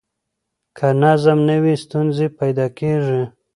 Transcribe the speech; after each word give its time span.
که 0.77 0.87
نظم 1.01 1.39
نه 1.49 1.55
وي، 1.63 1.75
ستونزې 1.83 2.27
پیدا 2.39 2.67
کېږي. 2.77 3.21